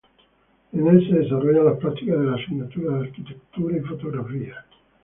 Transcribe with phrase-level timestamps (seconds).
[0.71, 4.65] En el se desarrollan las prácticas de la asignatura de Arquitectura y Fotografía.